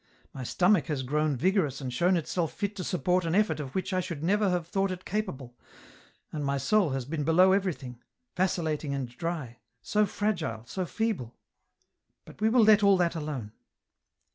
"My 0.33 0.43
stomach 0.43 0.87
has 0.87 1.03
grown 1.03 1.37
vigorous 1.37 1.79
and 1.79 1.93
shown 1.93 2.17
itself 2.17 2.53
fit 2.53 2.75
to 2.77 2.83
support 2.83 3.23
an 3.23 3.35
effort 3.35 3.59
of 3.59 3.75
which 3.75 3.93
I 3.93 3.99
should 3.99 4.23
never 4.23 4.49
have 4.49 4.67
thought 4.67 4.89
it 4.89 5.05
capable, 5.05 5.55
and 6.31 6.43
my 6.43 6.57
soul 6.57 6.89
has 6.89 7.05
been 7.05 7.23
below 7.23 7.51
everything, 7.51 8.01
vacillating 8.35 8.95
and 8.95 9.07
dry, 9.15 9.59
so 9.83 10.07
fragile, 10.07 10.65
so 10.65 10.87
feeble!" 10.87 11.37
But 12.25 12.41
we 12.41 12.49
will 12.49 12.63
let 12.63 12.81
all 12.81 12.97
that 12.97 13.13
alone." 13.13 13.51